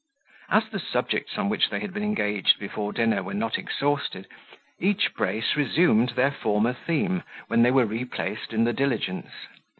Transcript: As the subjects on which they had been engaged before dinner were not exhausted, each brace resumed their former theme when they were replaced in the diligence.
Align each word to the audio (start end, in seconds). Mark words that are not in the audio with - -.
As 0.49 0.63
the 0.71 0.79
subjects 0.79 1.37
on 1.37 1.47
which 1.47 1.69
they 1.69 1.79
had 1.79 1.93
been 1.93 2.01
engaged 2.01 2.57
before 2.57 2.91
dinner 2.91 3.21
were 3.21 3.35
not 3.35 3.59
exhausted, 3.59 4.25
each 4.79 5.13
brace 5.13 5.55
resumed 5.55 6.13
their 6.15 6.31
former 6.31 6.73
theme 6.73 7.21
when 7.49 7.61
they 7.61 7.69
were 7.69 7.85
replaced 7.85 8.51
in 8.51 8.63
the 8.63 8.73
diligence. 8.73 9.29